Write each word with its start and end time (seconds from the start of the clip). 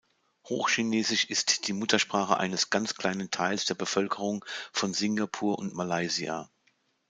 Hochchinesisch 0.49 1.25
ist 1.25 1.67
die 1.67 1.73
Muttersprache 1.73 2.37
eines 2.37 2.71
ganz 2.71 2.95
kleinen 2.95 3.29
Teils 3.29 3.65
der 3.65 3.75
Bevölkerung 3.75 4.43
von 4.73 4.95
Singapur 4.95 5.59
und 5.59 5.75
Malaysia. 5.75 6.49